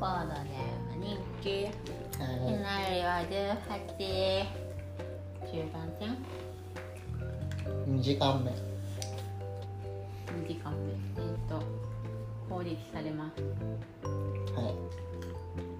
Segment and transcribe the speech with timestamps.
[0.00, 0.40] ボードで
[0.98, 1.66] 人気
[2.18, 2.38] はい。
[2.48, 3.92] 左は18
[5.44, 6.16] 中盤戦
[7.86, 8.50] 2時間目。
[8.50, 10.92] 2時間目。
[10.92, 11.62] えっ、と
[12.48, 13.42] 攻撃されます。
[14.54, 14.74] はい。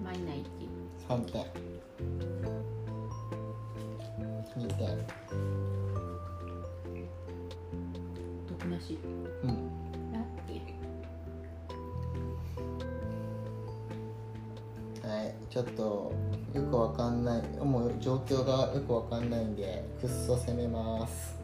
[0.03, 0.45] マイナ1
[1.09, 1.41] 3点。
[4.55, 5.07] 2点。
[8.47, 8.99] 毒なし。
[9.43, 9.80] うん
[15.51, 16.13] ちょっと
[16.53, 21.37] よくわかんないもう状況がよくわかんないんでくっそ攻めます。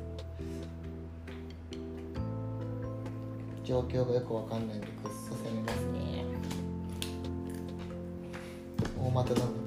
[3.66, 6.23] 状況がよくわかんないんでくっそ攻めますね。
[8.97, 9.66] 大股のみ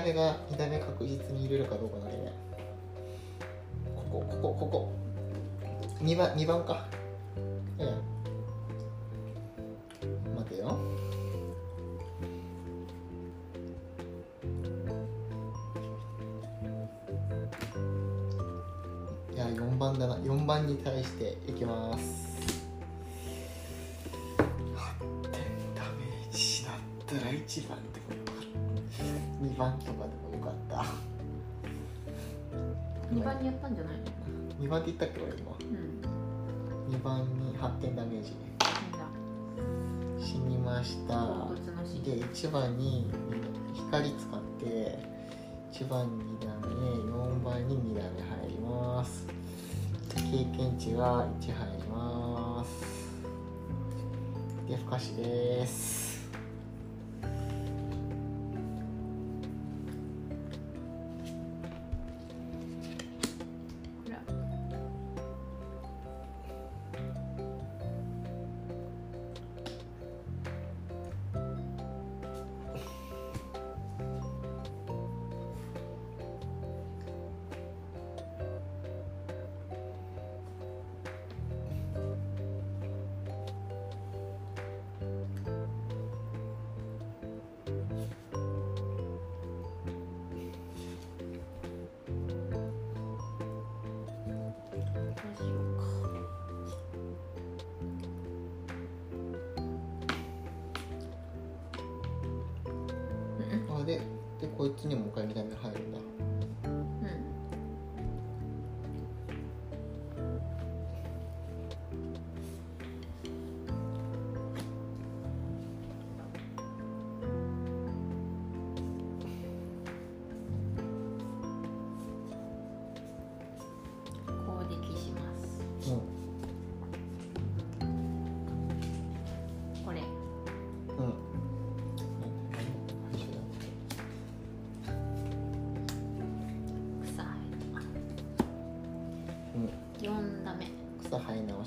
[0.00, 2.32] 2打目が2打目確実に入れるかどうかだよね
[3.94, 4.92] ここここここ。
[6.02, 6.86] 2番2番か。
[7.78, 8.02] うん
[10.34, 10.78] 待てよ。
[19.32, 20.16] いや4番だな。
[20.16, 22.30] 4番に対していきます。
[25.76, 26.74] ダメージだっ
[27.06, 28.29] たら1番でもよかった
[29.42, 30.84] 2番とかでもよかった。
[33.14, 34.04] 2番にやったんじゃないの
[34.60, 35.52] ？2番って言ったっけ俺今。
[35.60, 36.94] うん。
[36.94, 38.32] 2番に8点ダメージ
[40.18, 41.48] 死にました。
[42.04, 43.10] で1番に
[43.74, 44.98] 光使って
[45.72, 49.26] 1番に2ダメ4番に2ダメ入ります。
[50.14, 52.68] 経験値が1入ります。
[54.68, 55.99] でふかしです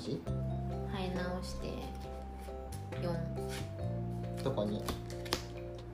[0.04, 1.72] 生え直し生え直して
[4.44, 4.82] どこに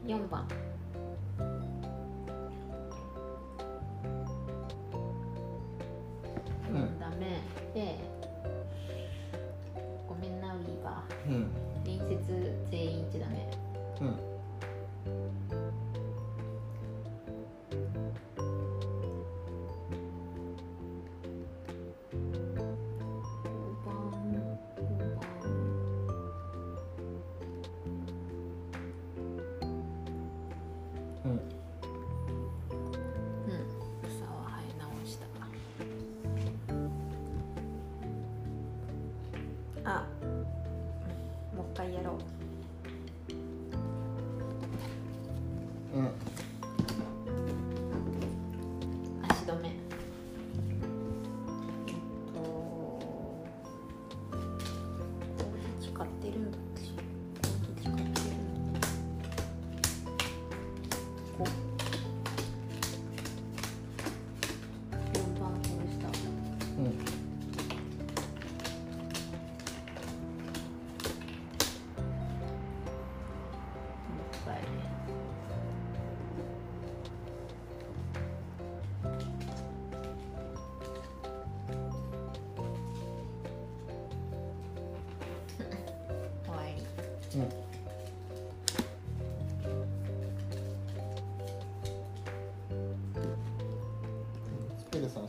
[0.07, 0.47] ？44番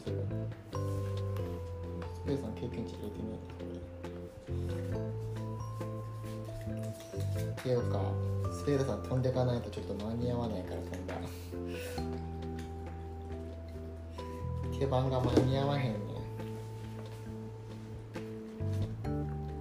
[0.03, 0.15] それ。
[2.13, 3.39] スペルさん経験値入れてね
[7.51, 8.31] っていうか。
[8.61, 11.15] スペルさん飛んでかないとちょっと間に合わないから飛んだ。
[14.77, 16.01] 手番が間に合わへんねん。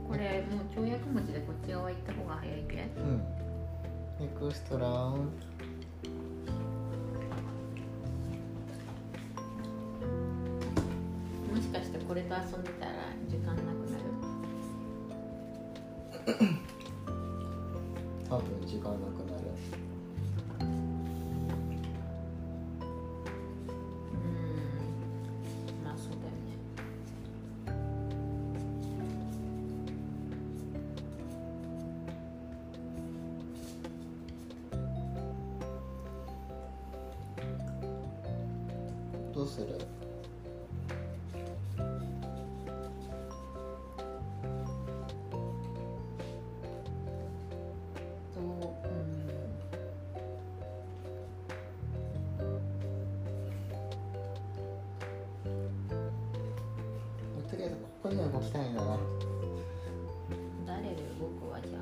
[0.09, 3.23] これもう跳躍持ちでこっち側行った方が早いけうん。
[4.19, 5.31] ネクストラウンも
[12.53, 12.93] 遊んでたら
[13.29, 13.61] 時間なく
[13.91, 14.05] なる。
[18.29, 19.45] 多分時間なくなる。
[20.61, 20.67] うん。
[25.85, 26.37] まあそうだよね。
[39.33, 39.79] どうする？
[58.41, 58.99] 動きたいな。
[60.67, 61.75] 誰で動くわじ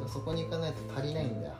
[0.00, 1.54] ゃあそこに行かないと足りないんだよ。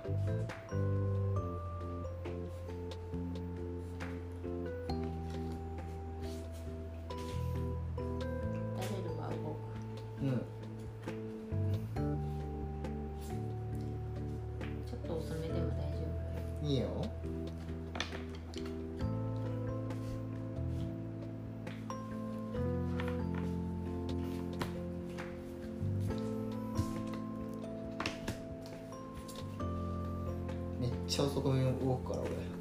[31.09, 32.59] ちゃ遅く動くから俺。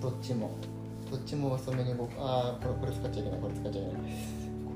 [0.00, 0.56] どっちも
[1.10, 4.00] どっちも遅めに動くああこれこれ使っちゃいけないこれ使っちゃいけないこ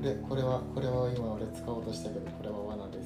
[0.03, 3.04] れこれはこれは今俺使おうとしたけどこれは罠です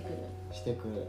[0.00, 0.16] してくる。
[0.52, 1.06] してくる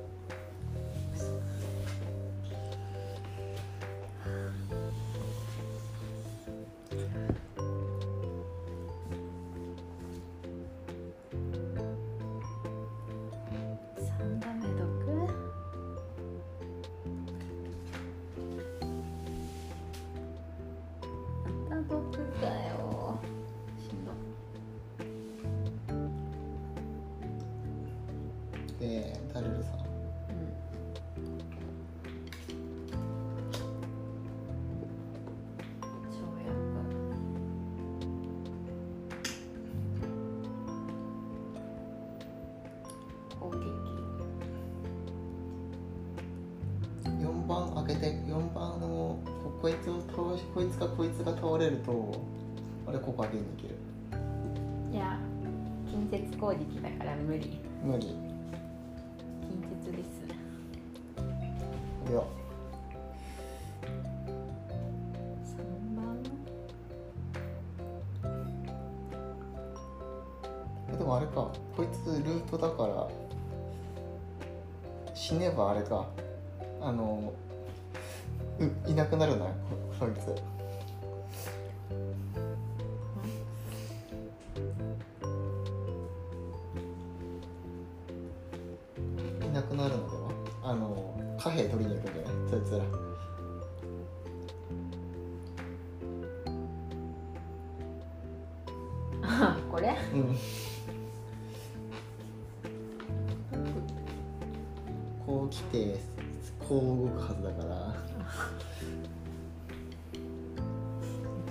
[51.02, 52.22] こいつが倒れると
[52.86, 53.76] あれここゲームいける？
[54.94, 55.18] いや
[55.90, 57.60] 近接攻撃だから無理。
[57.84, 58.02] 無理。
[58.06, 58.20] 近
[59.84, 60.22] 接です。
[62.08, 62.22] いや。
[65.42, 65.58] 3
[65.98, 66.22] 番？
[71.00, 71.52] でもあれか。
[71.76, 73.10] こいつルートだから
[75.16, 76.06] 死ねばあれか。
[76.80, 77.34] あの
[78.60, 79.52] ういなくなるなこ
[80.00, 80.40] こいつ。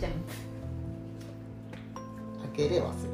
[0.01, 0.13] ジャン
[2.55, 3.11] 開けれはする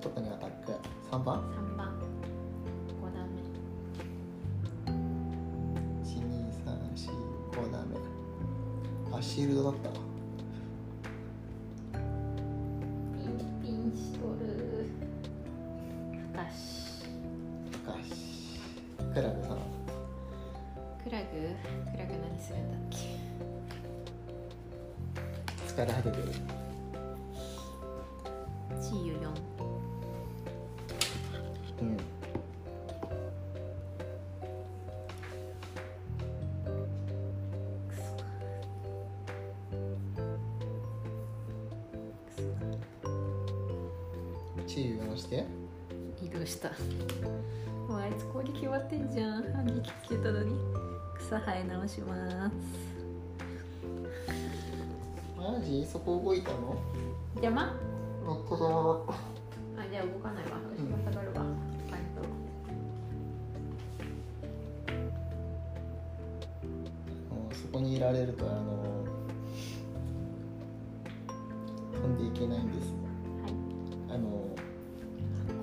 [0.00, 0.72] 特にアタック。
[1.12, 1.42] 3番？
[1.42, 1.92] プ3番。
[3.02, 3.42] 5段目。
[6.08, 7.96] 12345ダメ
[9.12, 9.90] あシールドだった
[22.48, 22.96] クラグ何するんだっけ。
[25.66, 26.57] 疲れ果ててる。
[57.40, 57.72] 邪魔？
[58.26, 59.12] めっちゃ邪魔だった
[59.82, 60.58] あじゃあ動かないわ。
[60.76, 61.44] 私が下がるわ、う
[67.54, 69.04] そこにいられるとあの
[71.92, 72.92] 飛んでいけないんです。
[74.10, 74.48] あの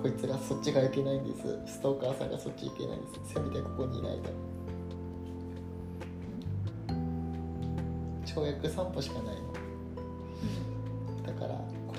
[0.02, 1.34] こいつらそっちが行けないんで
[1.68, 1.74] す。
[1.74, 3.20] ストーカーさんがそっち行けないんです。
[3.34, 4.30] せめてここにいないと。
[8.26, 9.42] 跳躍3歩しかないの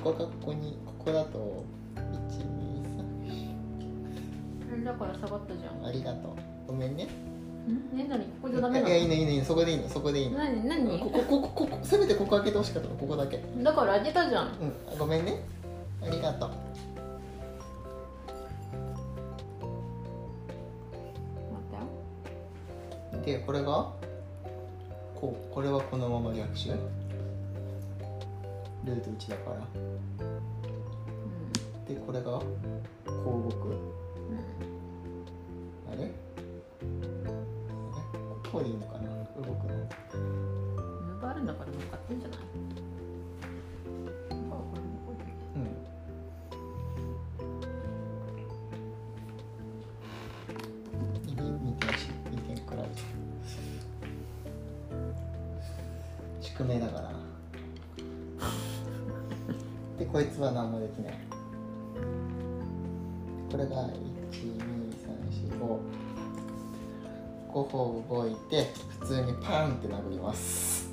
[0.07, 1.65] ここがここにここだと
[4.71, 5.85] 123だから下がったじゃん。
[5.85, 6.33] ありがとう。
[6.69, 7.05] ごめんね。
[7.05, 7.09] ん？
[7.99, 8.21] え何？
[8.21, 8.95] ここじゃダメいなの？
[8.95, 9.89] やいいのいいのいいのそこでいいの。
[9.89, 10.39] そこでいいの。
[10.39, 10.65] 何？
[10.69, 11.01] 何？
[11.01, 13.43] ここここここせめてここ開けてほしかったのここだけ。
[13.65, 14.47] だから開けたじゃん。
[14.93, 14.99] うん。
[14.99, 15.41] ごめんね。
[16.05, 16.51] ありがとう。
[16.51, 16.61] 待
[23.17, 23.33] って。
[23.33, 23.91] よでこれが？
[25.17, 26.71] こうこれはこのまま逆襲？
[28.87, 29.57] ルート1だから。
[31.89, 32.31] でこれが？
[32.33, 32.45] こ
[33.05, 33.75] う動くうん。
[33.75, 34.47] うん
[35.93, 36.11] あれ？
[38.45, 39.11] ここでいいのかな？
[39.35, 39.75] 動くの。
[39.75, 42.39] ムーブあるんだから乗っかってんじゃない？
[60.17, 61.15] こいつは何もできない。
[63.53, 63.87] これが
[64.33, 65.79] 12345
[67.51, 70.89] 5歩動いて普通にパンって殴ります。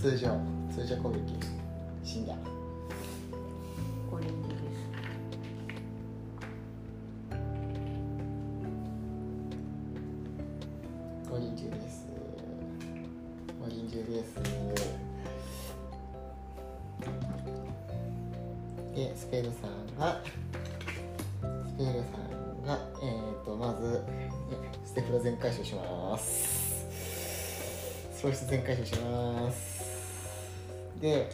[0.00, 0.36] 通常
[0.74, 1.16] 通常攻撃。
[2.02, 2.34] 死んだ。
[28.26, 30.96] 喪失全回収します。
[31.00, 31.30] で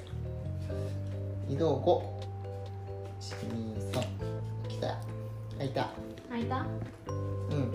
[1.48, 2.04] 移動
[3.18, 3.92] 5123
[4.68, 5.00] 来た。
[5.58, 5.88] あいた。
[6.28, 6.66] 開いた。
[7.08, 7.72] うん。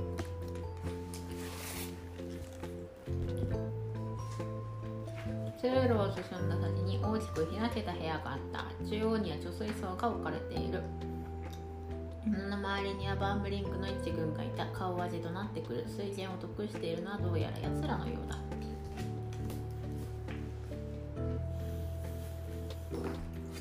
[5.59, 8.65] 通路を進んだ先に大きく開けた部屋があった。
[8.87, 10.83] 中央には貯水槽が置かれている。
[12.23, 14.67] その周りにはバンブリンクの一軍がいた。
[14.67, 15.85] 顔味となってくる。
[15.87, 18.37] 水源を得しているのはどうやら奴らのようだ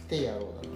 [0.07, 0.76] ってやろうだな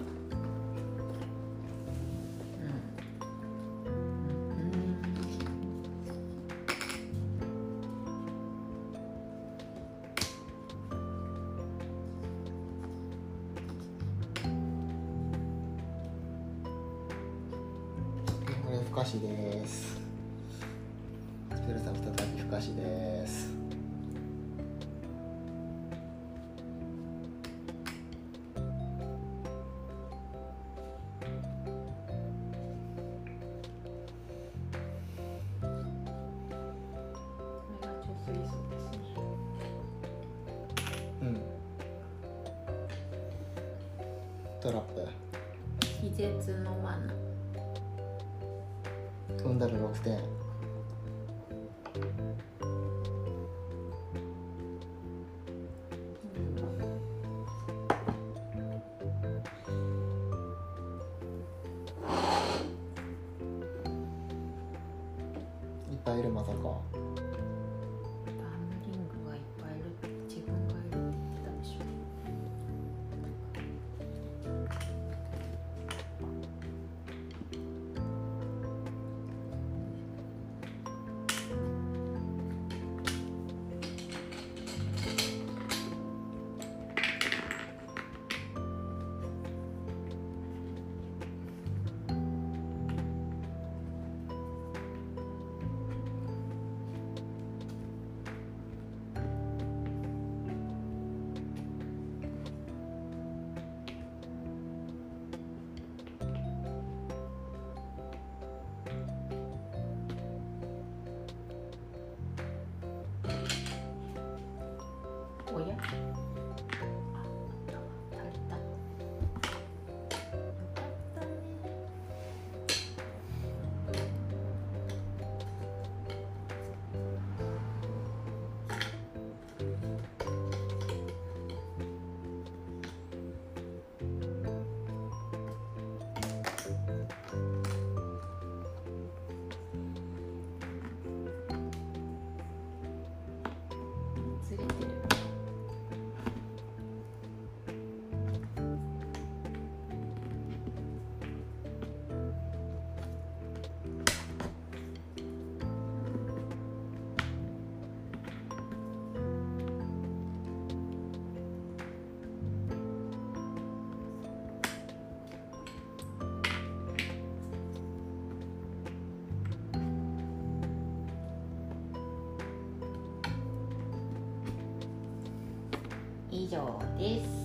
[177.01, 177.41] です。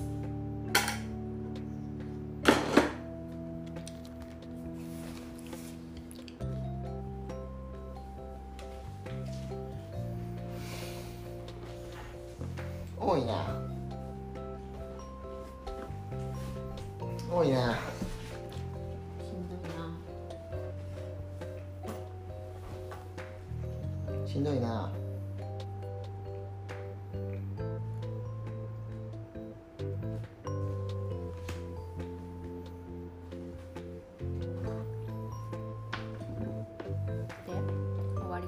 [12.99, 13.56] 多いな。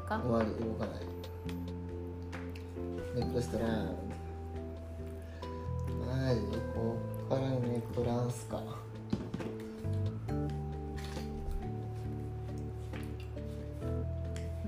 [0.08, 0.18] か？
[0.20, 1.00] 終わり動かない。
[3.14, 3.72] ネクストラウン
[6.00, 6.40] ドマジ
[6.74, 6.96] こ
[7.28, 8.62] こからのネクランスか。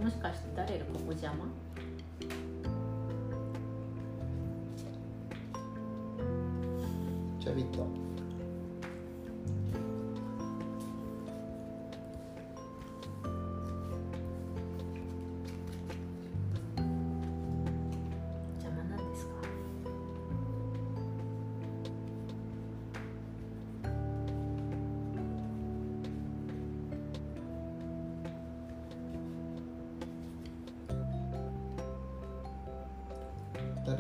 [0.03, 1.46] もしかして誰がここ邪魔？
[7.42, 7.87] ちょびっと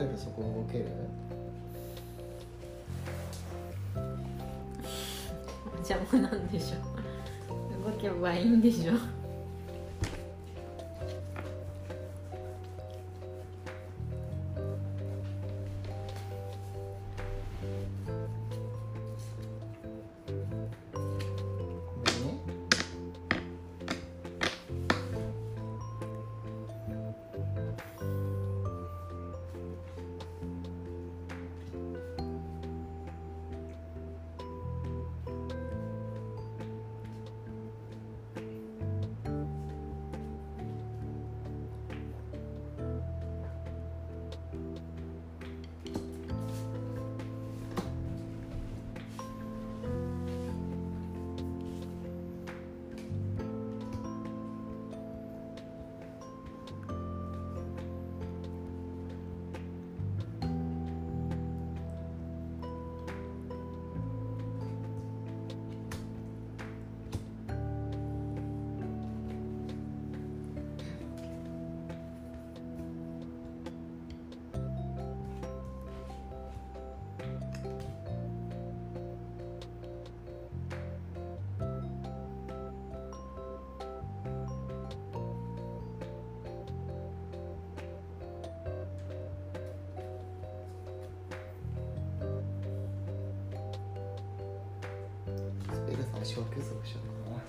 [0.00, 0.86] 誰でそこ動ける？
[5.86, 6.76] 邪魔なんでしょ。
[7.84, 8.94] 動けばいいんでしょ。
[96.30, 97.42] あ小休息しようかな。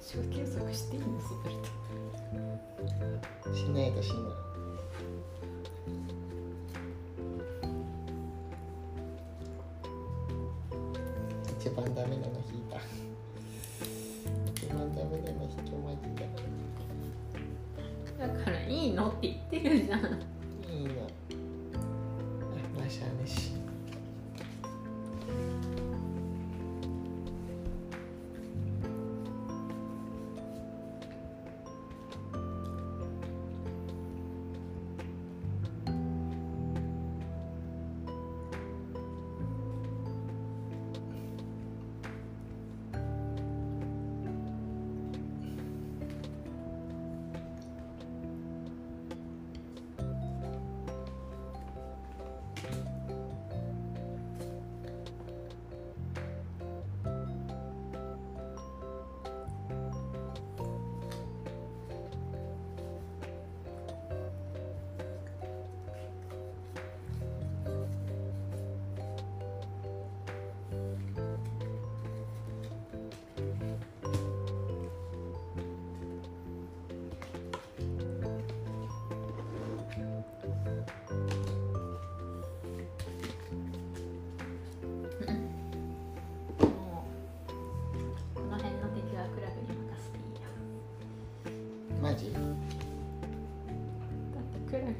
[0.00, 1.06] 小休息していいの？
[1.20, 1.50] それ
[3.44, 4.18] としないとしない
[11.60, 12.80] 一番ダメなの引いた。
[14.56, 15.98] 一番ダメなの引きまじ
[18.18, 20.00] だからいいのって言ってるじゃん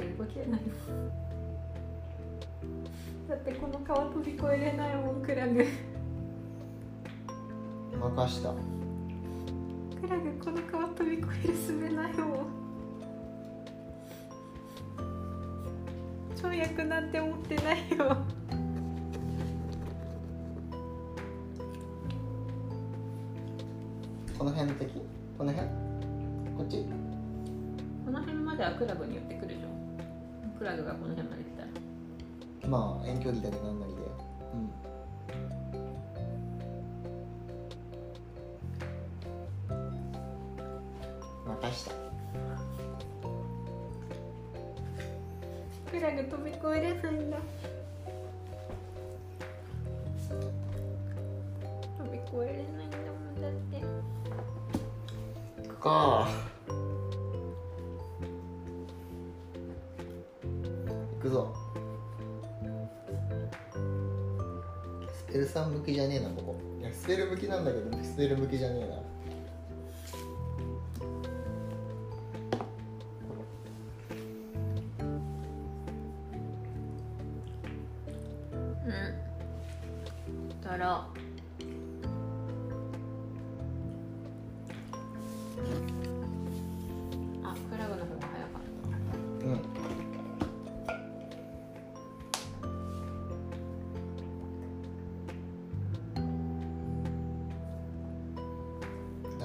[0.00, 0.60] って動けない
[3.28, 5.64] だってこの川飛び越えれないもんクラグ。
[8.00, 8.54] 任した。
[10.00, 12.46] クラグこの川飛び越えるすべないもん。
[16.34, 18.16] 跳躍なんて持ってないよ。
[24.38, 25.02] この辺の敵
[30.70, 31.68] ラグがこの辺まで来たら。
[32.68, 34.00] まあ遠距離だけなんなりで。
[34.54, 34.70] うん。
[41.46, 41.92] 任した
[45.90, 47.38] クラグ飛び越えれないんだ
[65.50, 66.56] さん向きじゃねえなここ。
[66.80, 68.96] いやスペル向きなんだけどスペル向きじゃねえな。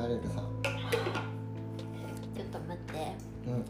[0.06, 0.40] ダレルさ。
[0.40, 0.70] んちょ
[2.44, 3.16] っと待って。
[3.48, 3.66] うん。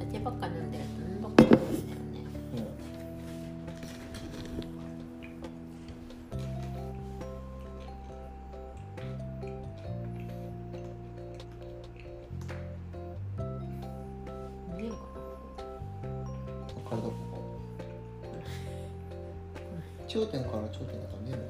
[0.00, 1.62] 酒ばっか飲んでると飲んばっか飲んでる
[2.10, 2.24] ね。
[2.56, 2.58] うん。
[14.76, 14.98] 見えるか
[16.90, 17.38] 体ここ。
[20.08, 21.43] 頂点から頂点だから見える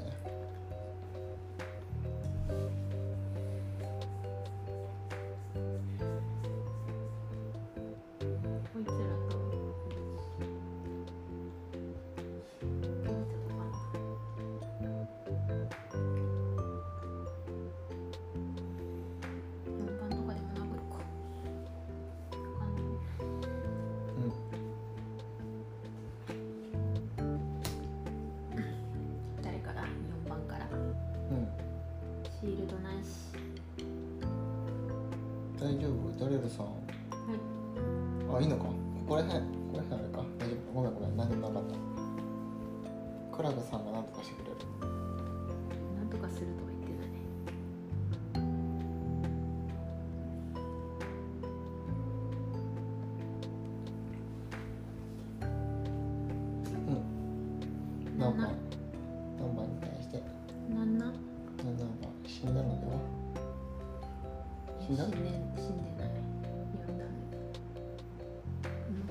[64.95, 66.09] 死んだ死んでない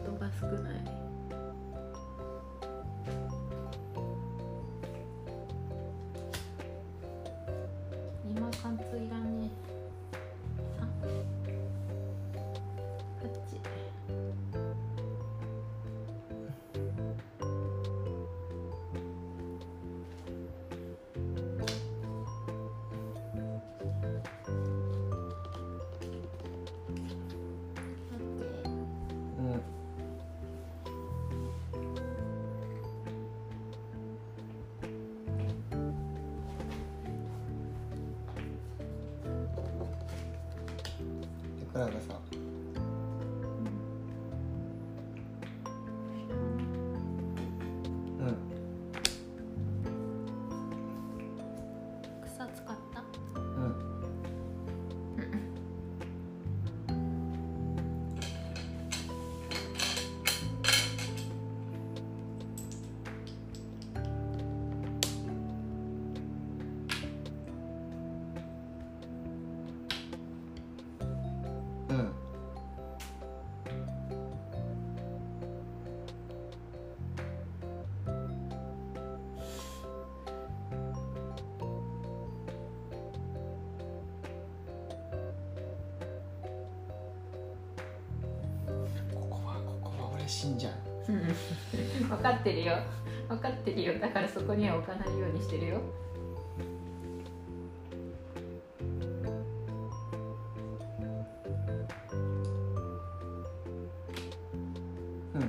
[0.05, 0.73] 元が少ない。
[8.25, 9.22] 今貫通いらない。
[90.43, 90.69] 死んじゃ
[91.07, 91.13] う。
[91.13, 91.21] うん。
[92.09, 92.75] 分かってるよ。
[93.29, 93.97] 分かってるよ。
[93.97, 95.79] だからそこには置かないようにしてるよ。
[105.33, 105.41] うん。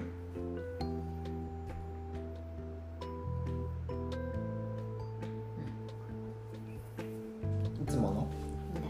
[7.83, 8.29] いつもの
[8.75, 8.87] ？2ダメ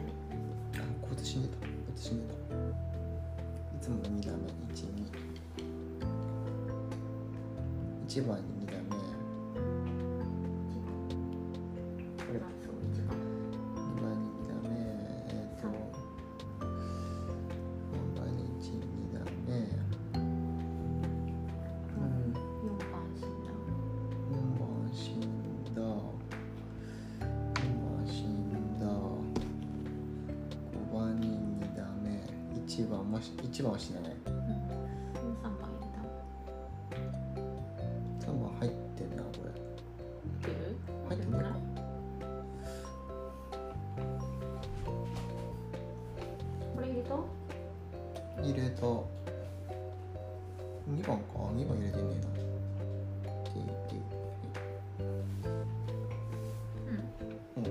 [0.76, 1.56] あこいつ死んでた。
[1.56, 2.34] こいつ死んでた。
[2.34, 2.36] い
[3.80, 4.52] つもの2打目。
[4.74, 5.23] 12 1番に2
[8.14, 8.63] 打目
[48.84, 49.04] 2
[51.06, 51.24] 番か。
[51.56, 52.26] 2番入れてんねえな。
[53.44, 53.50] T
[53.88, 53.96] T
[55.00, 55.02] う。
[55.02, 55.04] ん。
[57.56, 57.62] うん。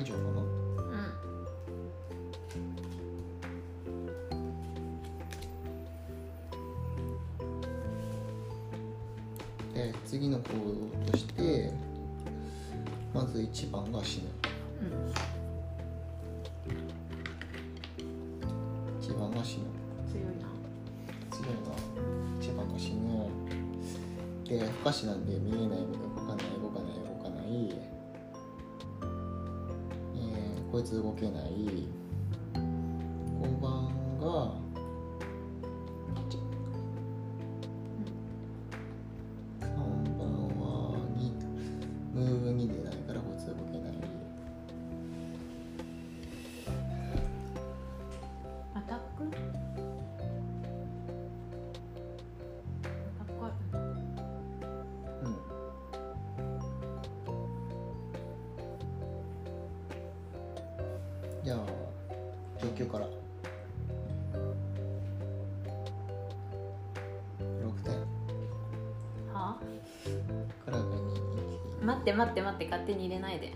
[0.00, 0.40] 以上かな。
[0.40, 0.46] うん。
[9.74, 10.44] で次の行
[11.04, 11.79] 動としてま
[13.30, 14.24] ず1番が死ぬ。
[14.82, 15.12] うん
[19.00, 19.64] 1番が死ぬ。
[20.10, 20.48] 強いな。
[21.30, 21.72] 強いな。
[22.40, 23.00] 1番が死ぬ。
[24.44, 25.86] で不可視なんで見えない動
[26.26, 27.46] かない動かない動かない。
[30.16, 31.88] えーこいつ動けない
[61.42, 61.58] じゃあ
[62.62, 63.06] 上級から。
[67.40, 67.94] 6点
[69.32, 69.56] は
[70.64, 73.54] からが2待って待って待って勝手に入れないで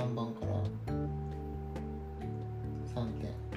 [0.00, 0.54] 3番から。
[2.94, 3.49] 3点。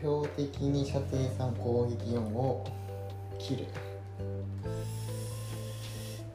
[0.00, 2.64] 標的に射程3攻撃4を
[3.38, 3.66] 切る。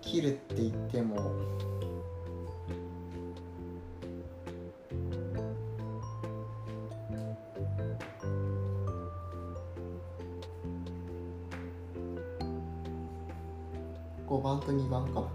[0.01, 1.31] 切るって言っても
[14.27, 15.34] 5番と2番か。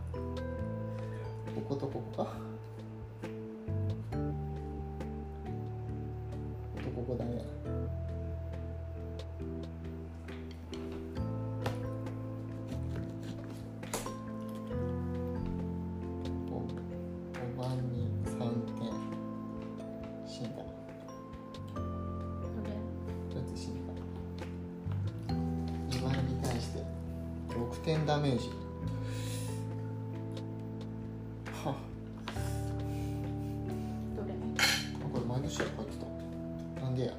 [35.51, 37.13] あこれマイナスや書いてたなんでや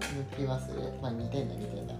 [0.00, 1.94] 抜き忘れまあ2点だ2点だ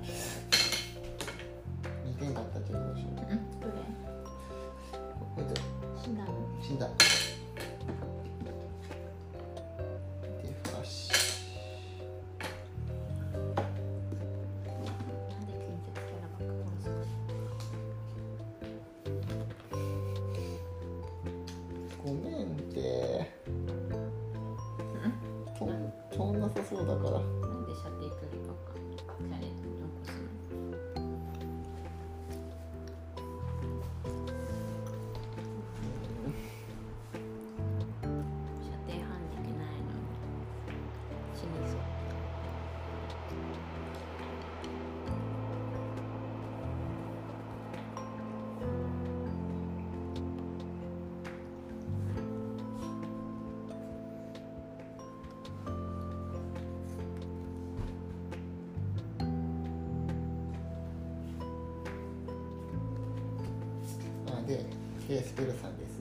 [65.16, 65.92] ケースペルさんです。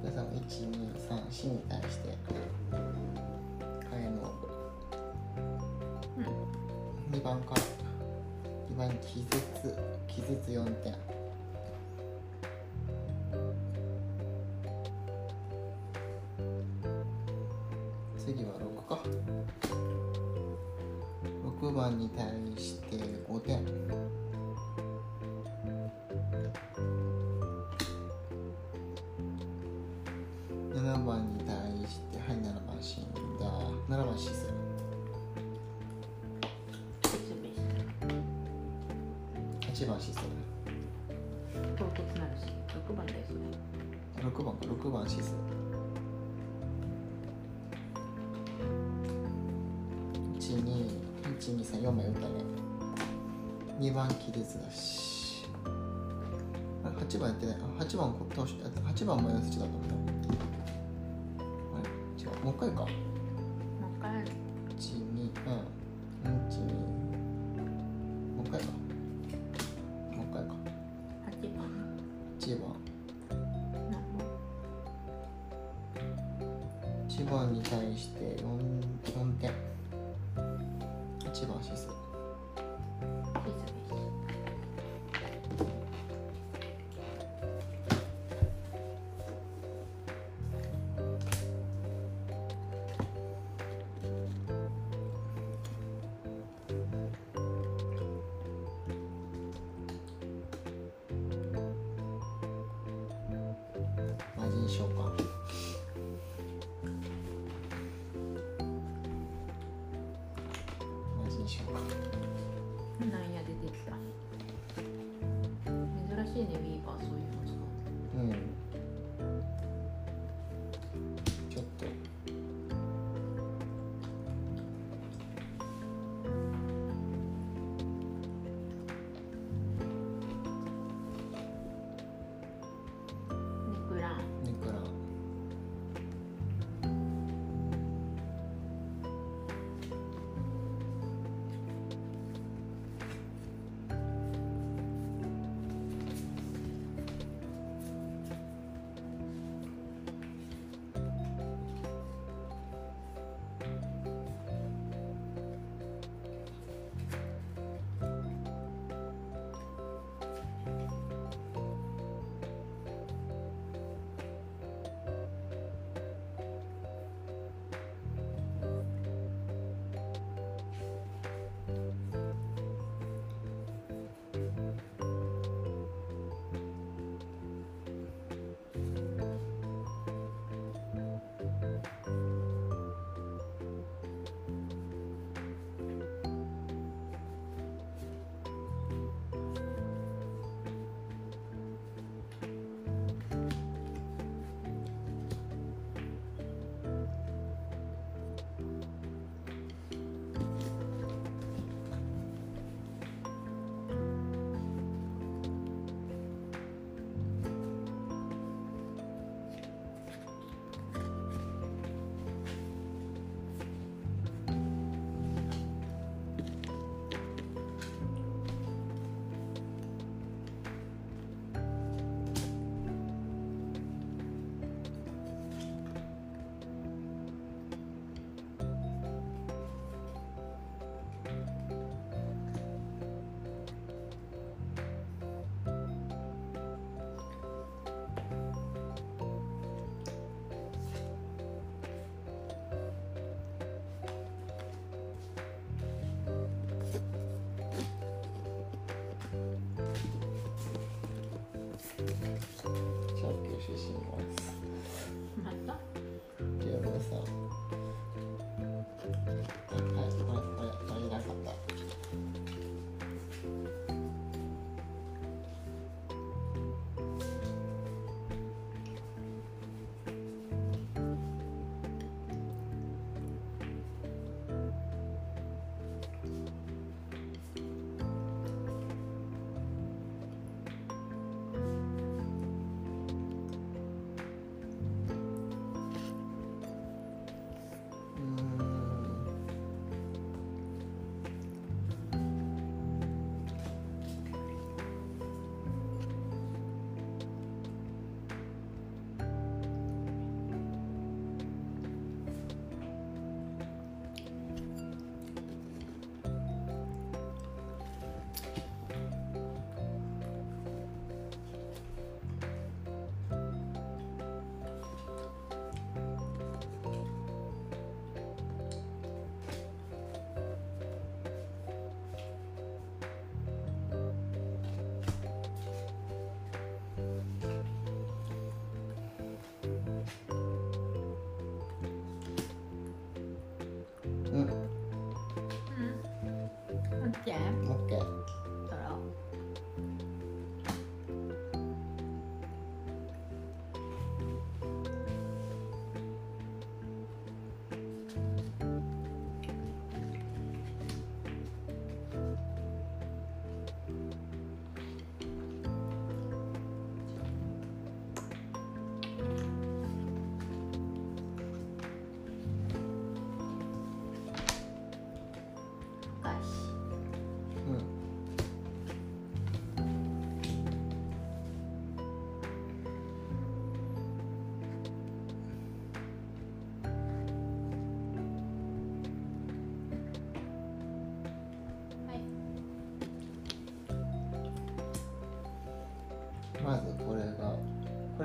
[0.00, 2.16] 皆さん123に対して
[2.70, 4.32] 火炎の
[6.18, 7.18] うん。
[7.18, 7.62] 2番から
[8.72, 9.76] 2番に気絶
[10.06, 11.09] 気絶4点
[18.90, 18.98] か。
[21.62, 22.26] 6番に対
[22.60, 23.64] して5点。
[30.74, 31.54] 7番に対
[31.88, 33.04] してはい7番死ん
[33.38, 33.46] だ。
[33.88, 34.54] 7番死する
[37.04, 37.60] 説明し
[39.76, 40.24] て8番死する
[41.76, 42.46] 唐突なるし
[42.88, 43.36] 6番ですね
[44.16, 44.66] 6番か。
[44.66, 45.36] 6番シス
[51.56, 52.26] 12123枚打ったね。
[53.80, 55.46] 2番気絶だし。
[56.84, 57.56] あ8番やってない。
[57.78, 59.94] あ8番こ倒して8番マイナス1だと思った。
[61.78, 61.88] あれ
[62.22, 62.44] 違う。
[62.44, 62.86] もう一回か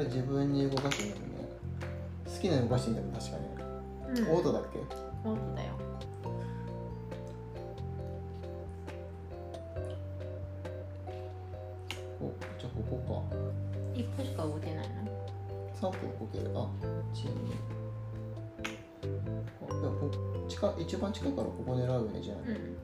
[0.09, 1.35] れ自分に動かしていいんだもんね
[2.25, 3.43] 好きな動かしていいんだもん確かね、
[4.07, 4.27] うん。
[4.29, 4.79] オートだっけ？
[4.79, 4.85] オー
[5.35, 5.73] トだよ。
[12.21, 13.35] おじゃあここか。
[13.95, 14.93] 一歩しか動けないの
[15.75, 17.29] ？3歩動けるあ1 2
[19.61, 20.11] あいやこ
[20.47, 22.74] 近い一番近いからここ狙うよねじゃあ、うん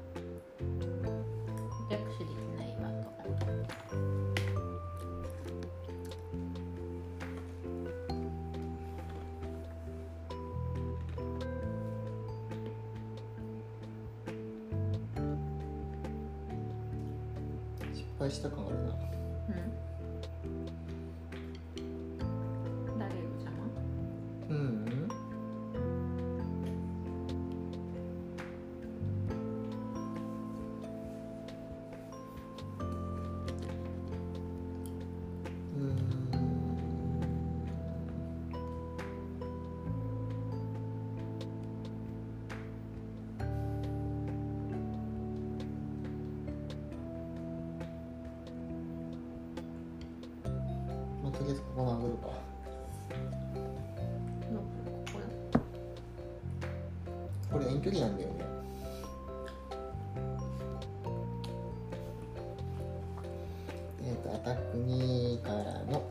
[18.21, 18.60] 失敗した感
[64.45, 66.10] えっ、とアタック2からの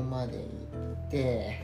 [0.00, 0.44] ここまで行
[1.08, 1.58] って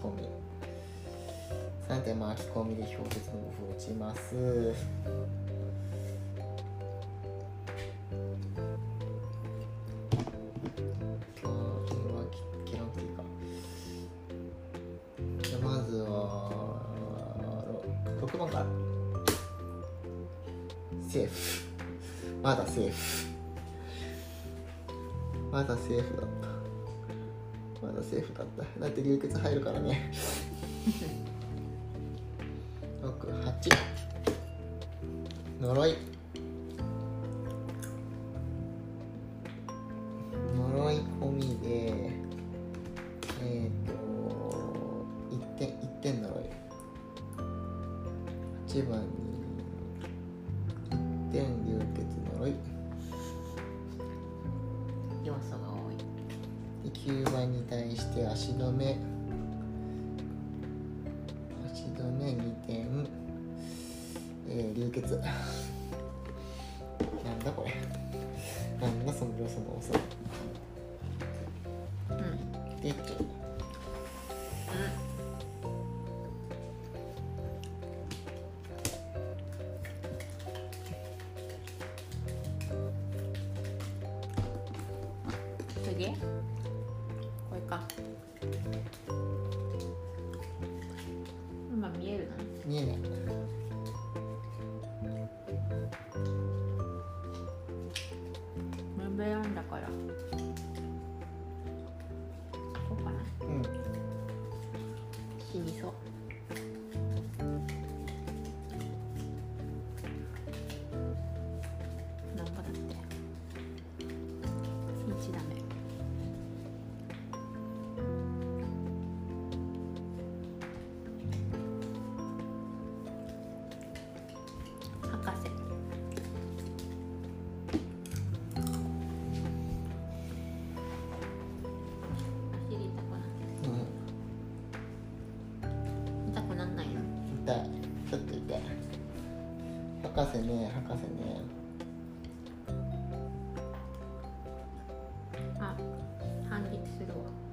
[0.00, 0.28] き込み。
[1.88, 4.34] 3点巻き込みで氷結の部分落ちます
[15.62, 16.50] まずは
[17.66, 17.82] ろ
[18.26, 18.58] 6番か。
[18.60, 18.66] ら
[21.08, 21.32] セーフ。
[22.42, 23.28] まだセーフ。
[25.52, 26.59] まだセーフだった。
[28.78, 30.12] だって流血入るからね。
[33.02, 33.70] 68
[35.60, 35.94] 呪い。
[40.56, 42.19] 呪い込みで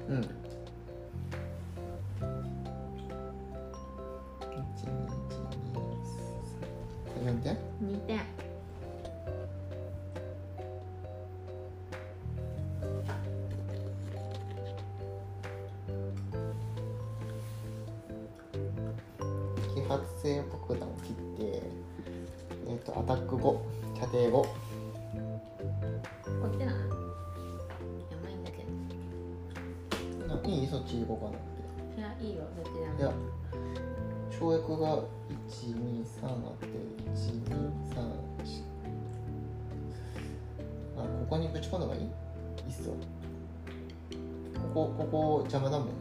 [0.09, 0.21] うん。
[0.21, 0.25] 一
[4.83, 5.37] 二一
[7.25, 8.19] 二点2点
[19.75, 21.61] 揮発性爆弾を切って
[22.67, 23.41] えっ、とアタック5
[23.99, 24.66] 射程5
[31.07, 31.41] こうかなっ
[31.97, 32.43] いやいいよ
[32.99, 33.11] いや
[34.29, 34.97] 跳躍が
[35.49, 36.67] 123あって
[37.15, 37.97] 1234
[40.97, 42.01] あここにぶち込んだ方がいい？
[42.01, 42.11] いいっ
[42.71, 42.97] そこ
[44.73, 45.93] こここ邪魔だもんね。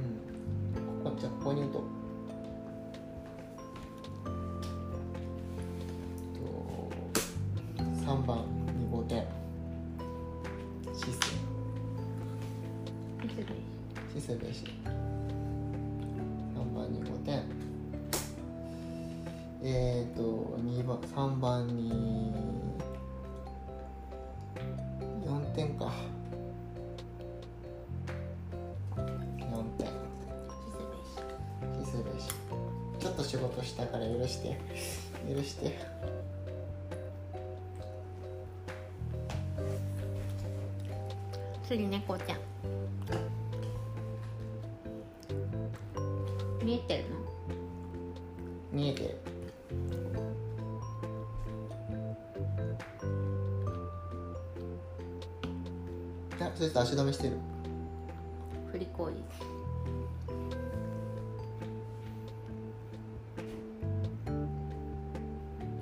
[0.00, 1.82] うんここじゃあここに打とう
[56.40, 57.36] あそして足止めしてる。
[58.70, 59.14] 振り攻撃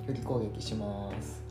[0.07, 1.43] 振り攻撃します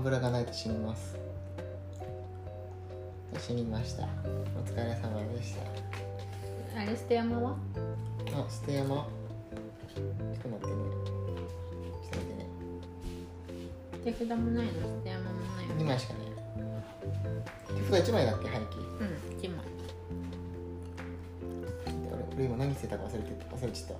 [0.00, 1.14] ンブラがないと死にます。
[3.38, 4.04] 死にました。
[4.04, 4.06] お
[4.64, 6.80] 疲れ様でした。
[6.80, 7.54] あれ捨て山は？
[8.32, 8.88] あ、捨て山。
[8.96, 9.04] ちょっ
[10.42, 10.72] と待ってね。
[11.04, 11.24] ちょっ
[12.10, 12.48] と待ってね。
[14.04, 14.72] 手札もないの？
[14.72, 16.22] 捨て山もないの？2枚しかない。
[17.90, 18.48] 手札1枚だっけ？
[18.48, 18.78] 廃棄。
[18.78, 19.06] うん
[19.38, 19.66] 1枚。
[22.10, 23.94] 俺俺今何捨てたか忘れて忘れちゃった。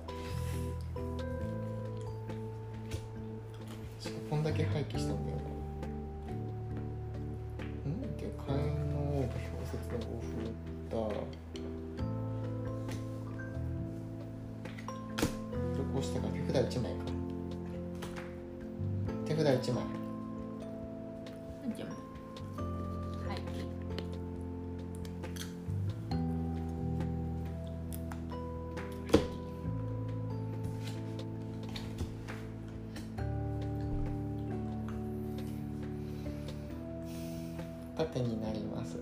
[3.99, 5.37] しかもこんだけ廃棄したんだよ
[19.61, 19.83] 手札1枚。
[21.75, 21.93] 1枚。
[23.27, 23.41] はい。
[37.97, 38.97] 縦になります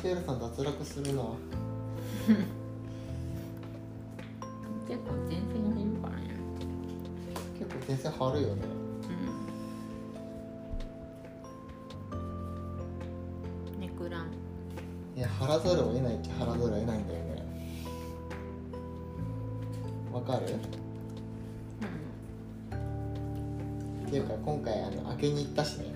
[0.00, 1.22] スペルさん脱落するな
[4.88, 6.30] 結構前線にいるからね。
[7.58, 8.62] 結構前線張るよね。
[13.74, 13.80] うん。
[13.80, 14.26] 猫く乱
[15.16, 17.44] いや払わざるを得ないっちゃ払わざるを得ないんだよね。
[20.12, 20.46] わかる？
[24.06, 25.89] っていうか今回あの開けに行ったしね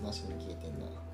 [0.00, 1.09] これでこいつなしに消えてんな。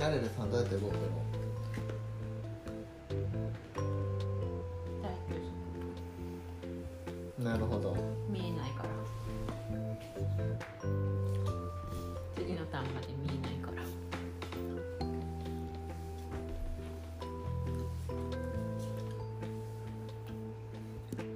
[0.00, 1.00] ナレルさんどうやって動くの
[7.44, 7.96] なるほど夫
[8.30, 8.88] 見えないから。
[12.34, 13.82] 次のターンまで見えないから。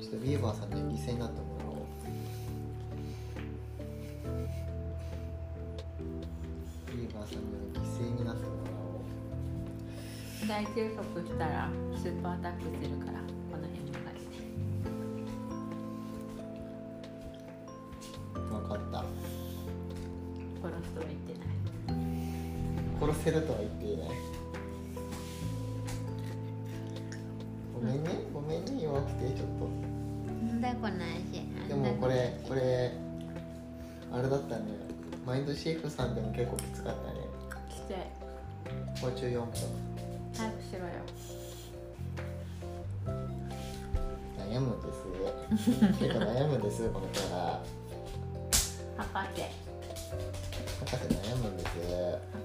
[0.00, 1.33] ちょっとビーバーさんに犠牲になっ
[10.46, 13.18] 大休息したらスーパーアタックするから
[13.50, 14.36] この辺に書いて。
[18.34, 19.04] 分かった。
[20.62, 21.96] 殺すとは言ってない。
[23.00, 24.08] 殺せるとは言っていない。
[27.74, 28.10] ごめんね。
[28.34, 29.48] ごめんね弱くてちょっ
[30.46, 32.92] なんだこの話とでもこれこれ
[34.12, 34.64] あれだったね。
[35.26, 37.20] マインドシェフさんでも結構きつかったね。
[37.70, 37.94] きつい。
[39.00, 39.83] 包中4分
[45.54, 47.62] 結構悩むんですこのキャラ
[48.96, 49.42] 博士。
[50.80, 51.68] 博士悩むんです。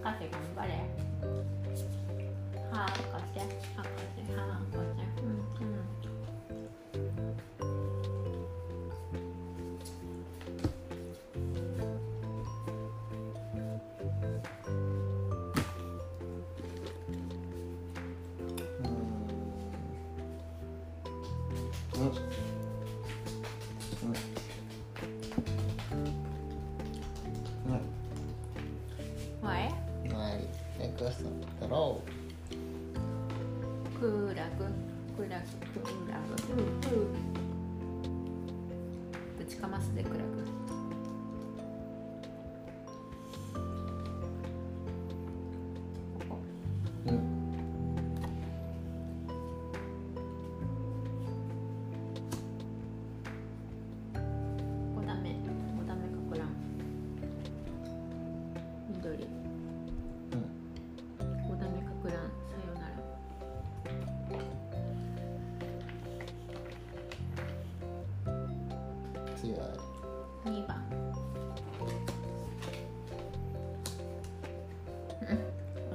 [0.04, 0.70] 博士頑張れ。
[2.72, 3.40] 博士博士
[3.76, 4.89] 博士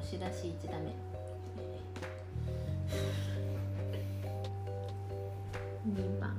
[0.04, 0.94] 押し出し1ダメ
[5.88, 6.38] 2番。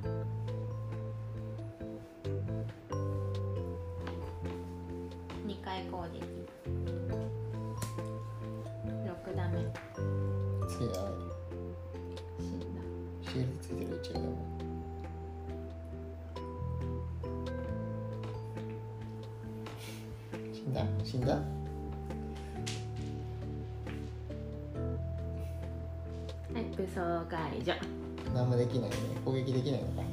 [5.47, 6.21] 2回攻撃。
[8.85, 9.53] 6ダメ
[10.67, 10.93] 強い
[12.39, 12.81] 死んだ。
[13.23, 14.25] シールドついてる一応でも。
[20.53, 20.85] 死んだ？
[21.03, 21.54] 死んだ？
[26.75, 27.73] はい武装解除
[28.33, 28.95] 何もできないね。
[29.23, 30.04] 攻撃できないのか。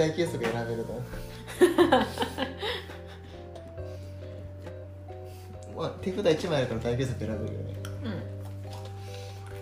[0.00, 1.02] もう一回大休息選べるの
[5.76, 7.74] まあ手札1枚あるから大休息選べるよね。
[8.04, 8.12] うん。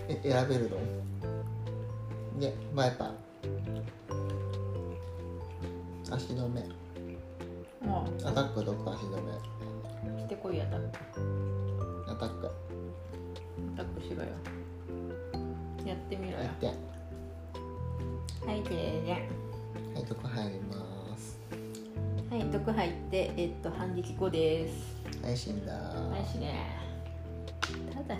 [0.07, 0.77] え選べるの
[2.39, 3.08] ねまあやっぱ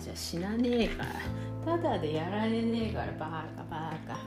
[0.09, 1.09] じゃ死なねえから。
[1.77, 4.13] ただでやられねえからバカバカ。
[4.13, 4.21] はい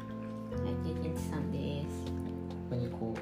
[0.86, 2.06] 経験値さんです。
[2.06, 2.12] こ
[2.70, 3.14] こにこ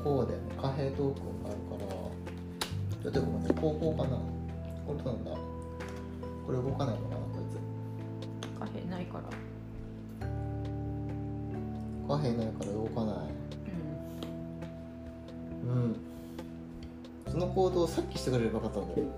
[0.00, 0.02] う。
[0.02, 1.92] こうで貨幣トークンがあるから。
[3.02, 3.54] ちょっとごめんね。
[3.60, 4.16] こうこうかな。
[4.84, 5.30] これなんだ？
[5.30, 9.24] これ動かないのかなこい貨幣ないから。
[12.04, 13.30] つ貨幣ないから動かない
[17.36, 19.08] その行動をさっきしてくれればよかったんだよ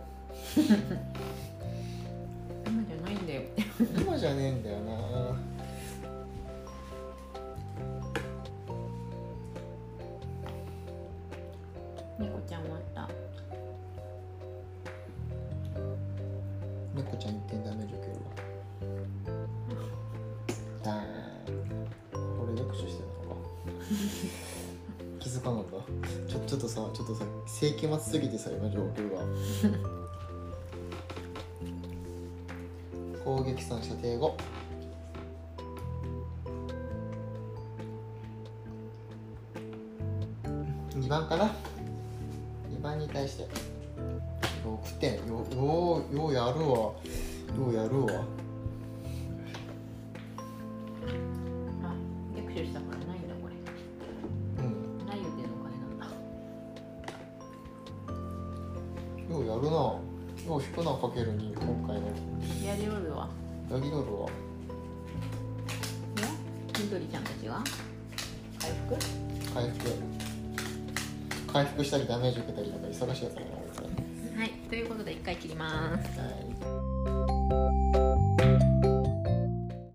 [2.67, 3.43] 今じゃないんだよ。
[3.97, 5.28] 今じゃねえんだよな
[27.79, 29.23] 世紀末すぎてさ今状況が。
[33.25, 34.37] 攻撃3射程後
[40.91, 41.55] 2番かな。
[71.99, 73.65] りダメージ受けたりなんか忙しいやつだなあい
[74.35, 76.19] つはいということで一回切ります。
[76.21, 76.48] はい